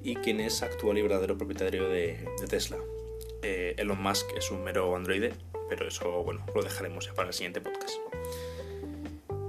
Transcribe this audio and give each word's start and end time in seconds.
Y 0.00 0.14
quien 0.14 0.40
es 0.40 0.62
actual 0.62 0.96
y 0.96 1.02
verdadero 1.02 1.36
propietario 1.36 1.90
de 1.90 2.26
Tesla. 2.48 2.78
Eh, 3.42 3.74
Elon 3.78 4.02
Musk 4.02 4.26
es 4.36 4.50
un 4.50 4.64
mero 4.64 4.94
androide, 4.96 5.32
pero 5.68 5.86
eso 5.86 6.22
bueno, 6.24 6.44
lo 6.54 6.62
dejaremos 6.62 7.06
ya 7.06 7.14
para 7.14 7.28
el 7.28 7.34
siguiente 7.34 7.60
podcast. 7.60 7.96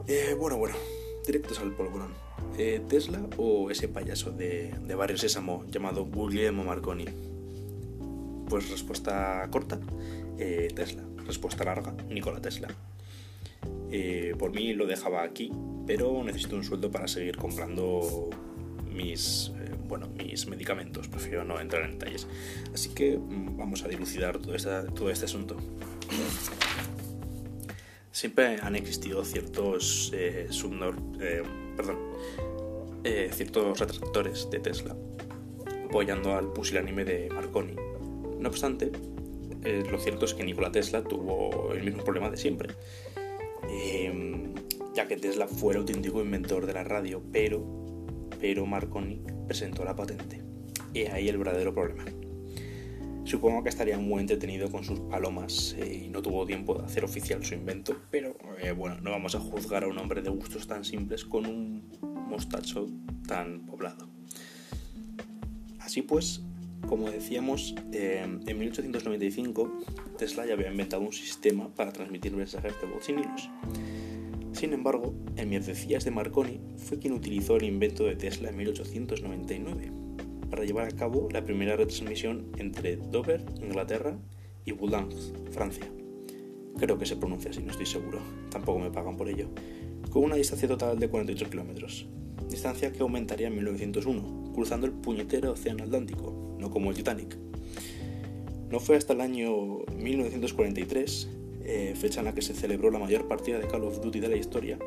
Eh, 0.08 0.36
bueno, 0.38 0.58
bueno, 0.58 0.76
directos 1.26 1.59
al 1.59 1.73
polvorón. 1.73 2.14
Eh, 2.58 2.82
¿Tesla 2.88 3.22
o 3.38 3.72
ese 3.72 3.88
payaso 3.88 4.32
de, 4.32 4.73
de 4.86 4.95
Barrio 4.95 5.17
Sésamo 5.17 5.66
llamado 5.70 6.06
Guglielmo 6.06 6.64
Marconi? 6.64 7.06
Pues 8.48 8.70
respuesta 8.70 9.48
corta, 9.52 9.80
Tesla. 10.38 11.04
Respuesta 11.26 11.64
larga, 11.64 11.94
Nikola 12.10 12.42
Tesla. 12.42 12.67
Por 14.40 14.52
mí 14.52 14.73
lo 14.73 14.88
dejaba 14.88 15.23
aquí, 15.23 15.52
pero 15.86 16.23
necesito 16.23 16.56
un 16.56 16.64
sueldo 16.64 16.90
para 16.90 17.08
seguir 17.08 17.38
comprando 17.38 18.30
mis, 18.92 19.52
bueno, 19.90 20.08
mis 20.08 20.48
medicamentos. 20.48 21.09
Prefiero 21.09 21.44
no 21.44 21.59
entrar 21.59 21.84
en 21.84 22.00
detalles. 22.00 22.28
Así 22.73 22.90
que 22.92 23.18
mm, 23.18 23.58
vamos 23.58 23.84
a 23.84 23.90
dilucidar 23.90 24.40
todo, 24.40 24.56
este 24.56 25.26
asunto. 25.26 25.58
Siempre 28.12 28.58
han 28.62 28.76
existido 28.78 29.26
ciertos 29.26 30.12
eh, 30.14 30.48
eh, 30.50 31.44
perdón, 31.76 31.98
eh, 33.04 33.30
ciertos 33.34 33.80
retractores 33.80 34.50
de 34.50 34.60
Tesla 34.60 34.95
apoyando 35.90 36.36
al 36.36 36.54
pusilánime 36.54 37.04
de 37.04 37.30
Marconi. 37.30 37.76
No 38.40 38.48
obstante, 38.50 38.92
eh, 39.64 39.84
lo 39.90 40.00
cierto 40.00 40.26
es 40.26 40.34
que 40.34 40.44
Nikola 40.44 40.72
Tesla 40.72 41.04
tuvo 41.04 41.73
el 41.73 41.84
mismo 41.84 42.04
problema 42.04 42.30
de 42.30 42.38
siempre, 42.38 42.70
eh, 43.70 44.54
ya 44.94 45.08
que 45.08 45.17
Tesla 45.17 45.48
fue 45.48 45.73
el 45.73 45.80
auténtico 45.80 46.22
inventor 46.22 46.66
de 46.66 46.73
la 46.73 46.84
radio, 46.84 47.22
pero, 47.32 47.79
pero 48.40 48.66
Marconi 48.66 49.22
presentó 49.48 49.84
la 49.84 49.95
patente. 49.95 50.42
Y 50.94 51.02
ahí 51.02 51.30
el 51.30 51.38
verdadero 51.38 51.73
problema. 51.73 52.06
Supongo 53.30 53.62
que 53.62 53.70
estaría 53.70 54.00
muy 54.00 54.22
entretenido 54.22 54.72
con 54.72 54.84
sus 54.84 55.00
palomas 55.02 55.76
eh, 55.77 56.05
y 56.05 56.10
no 56.10 56.22
tuvo 56.22 56.48
tiempo 56.48 56.80
de 56.80 56.86
hacer 56.86 57.04
oficial 57.04 57.45
su 57.45 57.54
invento, 57.54 57.95
pero 58.10 58.36
eh, 58.60 58.72
bueno, 58.72 58.98
no 59.02 59.11
vamos 59.11 59.36
a 59.36 59.39
juzgar 59.39 59.83
a 59.83 59.88
un 59.88 60.00
hombre 60.00 60.23
de 60.23 60.32
gustos 60.32 60.66
tan 60.66 60.83
simples 60.83 61.26
con 61.26 61.45
un 61.45 61.88
mostacho 62.27 62.88
tan 63.27 63.67
poblado. 63.67 64.10
Así 65.80 66.02
pues, 66.02 66.42
como 66.88 67.11
decíamos, 67.11 67.76
eh, 67.92 68.23
en 68.23 68.58
1895 68.58 69.77
Tesla 70.17 70.48
ya 70.48 70.54
había 70.54 70.71
inventado 70.71 71.04
un 71.04 71.14
sistema 71.14 71.70
para 71.76 71.92
transmitir 71.92 72.36
mensajes 72.36 72.73
de 72.82 72.88
voz 72.88 73.06
sin 73.06 73.20
hilos. 73.20 73.50
Sin 74.59 74.73
embargo, 74.73 75.14
el 75.37 75.47
mierdecillas 75.47 76.03
de 76.03 76.11
Marconi 76.11 76.59
fue 76.75 76.99
quien 76.99 77.14
utilizó 77.14 77.55
el 77.55 77.64
invento 77.64 78.03
de 78.03 78.17
Tesla 78.17 78.49
en 78.49 78.58
1899 78.58 79.89
para 80.49 80.65
llevar 80.65 80.86
a 80.86 80.92
cabo 80.92 81.30
la 81.31 81.45
primera 81.45 81.77
retransmisión 81.77 82.52
entre 82.58 82.97
Dover, 82.97 83.42
Inglaterra, 83.61 84.17
y 84.65 84.73
Boulogne, 84.73 85.15
Francia. 85.52 85.86
Creo 86.77 86.97
que 86.97 87.05
se 87.05 87.15
pronuncia 87.15 87.52
así, 87.52 87.61
no 87.64 87.71
estoy 87.71 87.86
seguro. 87.86 88.20
Tampoco 88.52 88.80
me 88.80 88.92
pagan 88.92 89.15
por 89.15 89.30
ello. 89.30 89.47
Con 90.09 90.25
una 90.25 90.36
distancia 90.36 90.67
total 90.67 90.99
de 90.99 91.08
48 91.08 91.49
kilómetros. 91.49 92.05
Distancia 92.49 92.91
que 92.91 92.99
aumentaría 92.99 93.47
en 93.47 93.55
1901, 93.55 94.52
cruzando 94.53 94.86
el 94.87 94.91
puñetero 94.91 95.53
océano 95.53 95.86
Atlántico, 95.86 96.58
no 96.59 96.70
como 96.70 96.89
el 96.89 96.97
Titanic. 96.97 97.37
No 98.70 98.81
fue 98.81 98.97
hasta 98.97 99.14
el 99.14 99.21
año 99.21 99.86
1943, 99.95 101.30
eh, 101.72 101.94
fecha 101.96 102.22
en 102.22 102.26
la 102.26 102.34
que 102.34 102.42
se 102.42 102.56
celebró 102.56 102.90
la 102.90 102.98
mayor 102.98 103.28
partida 103.28 103.60
de 103.60 103.68
Call 103.68 103.84
of 103.84 104.02
Duty 104.02 104.20
de 104.20 104.28
la 104.28 104.38
historia, 104.38 104.80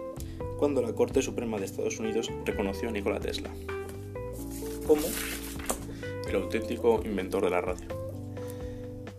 cuando 0.59 0.82
la 0.82 0.93
Corte 0.93 1.22
Suprema 1.22 1.56
de 1.59 1.65
Estados 1.65 2.00
Unidos 2.00 2.28
reconoció 2.44 2.88
a 2.88 2.93
Nikola 2.93 3.20
Tesla 3.20 3.53
como 4.84 5.03
el 6.28 6.34
auténtico 6.34 7.00
inventor 7.04 7.44
de 7.44 7.50
la 7.50 7.60
radio. 7.60 7.87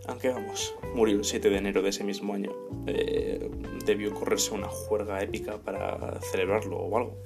Aunque 0.06 0.28
vamos, 0.28 0.74
murió 0.94 1.16
el 1.16 1.24
7 1.24 1.48
de 1.48 1.56
enero 1.56 1.80
de 1.80 1.88
ese 1.88 2.04
mismo 2.04 2.34
año. 2.34 2.52
Eh, 2.86 3.50
debió 3.86 4.12
correrse 4.12 4.52
una 4.52 4.68
juerga 4.68 5.22
épica 5.22 5.56
para 5.56 6.20
celebrarlo 6.20 6.76
o 6.76 6.98
algo. 6.98 7.16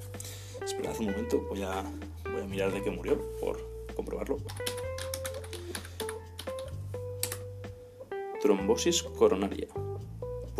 Esperad 0.63 0.95
un 0.99 1.07
momento, 1.07 1.45
voy 1.49 1.63
a, 1.63 1.83
voy 2.31 2.41
a 2.41 2.47
mirar 2.47 2.71
de 2.71 2.81
qué 2.81 2.91
murió 2.91 3.19
por 3.41 3.59
comprobarlo. 3.93 4.37
Trombosis 8.41 9.03
coronaria. 9.03 9.67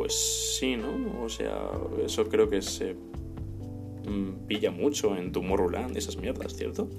Pues 0.09 0.58
sí, 0.58 0.75
¿no? 0.75 1.22
O 1.22 1.30
sea, 1.30 1.70
eso 2.03 2.28
creo 2.28 2.50
que 2.50 2.64
se 2.64 2.96
mm, 2.96 4.47
pilla 4.47 4.72
mucho 4.72 5.16
en 5.16 5.31
Tomorrowland, 5.31 5.96
esas 5.96 6.18
mierdas, 6.18 6.56
¿cierto? 6.56 6.90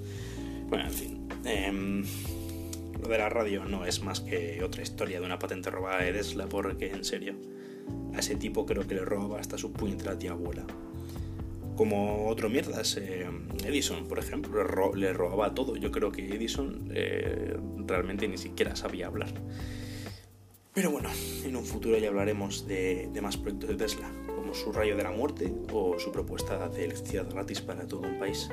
Bueno, 0.69 0.85
en 0.85 0.91
fin. 0.91 1.27
em, 1.43 2.05
lo 3.01 3.09
de 3.09 3.17
la 3.17 3.27
radio 3.27 3.65
no 3.65 3.85
es 3.85 4.01
más 4.01 4.21
que 4.21 4.63
otra 4.63 4.81
historia 4.81 5.19
de 5.19 5.25
una 5.25 5.37
patente 5.37 5.69
robada 5.69 6.01
de 6.01 6.13
Tesla, 6.13 6.47
porque 6.47 6.89
en 6.89 7.03
serio, 7.03 7.35
a 8.15 8.19
ese 8.19 8.37
tipo 8.37 8.65
creo 8.65 8.87
que 8.87 8.95
le 8.95 9.03
robaba 9.03 9.41
hasta 9.41 9.57
su 9.57 9.73
puñetera 9.73 10.17
tía 10.17 10.31
abuela. 10.31 10.65
Como 11.75 12.29
otro 12.29 12.49
mierdas, 12.49 12.95
eh, 12.95 13.27
Edison, 13.65 14.07
por 14.07 14.19
ejemplo, 14.19 14.95
le 14.95 15.11
robaba 15.11 15.53
todo. 15.53 15.75
Yo 15.75 15.91
creo 15.91 16.13
que 16.13 16.33
Edison 16.33 16.89
eh, 16.93 17.57
realmente 17.85 18.25
ni 18.29 18.37
siquiera 18.37 18.73
sabía 18.77 19.07
hablar. 19.07 19.33
Pero 20.73 20.89
bueno, 20.89 21.09
en 21.43 21.55
un 21.57 21.65
futuro 21.65 21.97
ya 21.97 22.07
hablaremos 22.07 22.65
de, 22.65 23.09
de 23.11 23.21
más 23.21 23.35
proyectos 23.35 23.69
de 23.69 23.75
Tesla, 23.75 24.09
como 24.35 24.53
su 24.53 24.71
rayo 24.71 24.95
de 24.95 25.03
la 25.03 25.11
muerte 25.11 25.53
o 25.73 25.99
su 25.99 26.13
propuesta 26.13 26.69
de 26.69 26.85
electricidad 26.85 27.29
gratis 27.29 27.59
para 27.59 27.85
todo 27.85 28.01
un 28.01 28.17
país. 28.17 28.49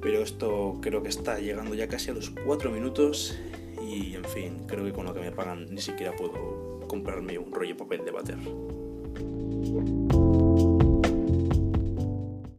Pero 0.00 0.22
esto 0.22 0.78
creo 0.80 1.04
que 1.04 1.08
está 1.08 1.38
llegando 1.38 1.74
ya 1.74 1.86
casi 1.86 2.10
a 2.10 2.14
los 2.14 2.30
4 2.30 2.72
minutos 2.72 3.38
y 3.88 4.14
en 4.14 4.24
fin, 4.24 4.64
creo 4.66 4.84
que 4.84 4.92
con 4.92 5.06
lo 5.06 5.14
que 5.14 5.20
me 5.20 5.30
pagan 5.30 5.72
ni 5.72 5.80
siquiera 5.80 6.14
puedo 6.16 6.80
comprarme 6.88 7.38
un 7.38 7.52
rollo 7.52 7.68
de 7.68 7.74
papel 7.76 8.04
de 8.04 8.10
bater. 8.10 8.38